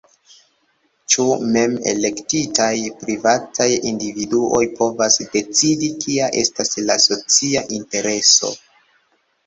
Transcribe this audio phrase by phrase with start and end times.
[1.15, 1.25] Ĉu
[1.57, 2.71] mem-elektitaj
[3.03, 8.55] privataj individuoj povas decidi, kia estas la socia intereso?